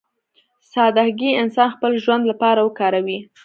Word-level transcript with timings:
سادهګي 0.73 1.31
انسان 1.41 1.69
خپل 1.75 1.91
ژوند 2.03 2.23
لپاره 2.31 2.59
وکاروي. 2.63 3.19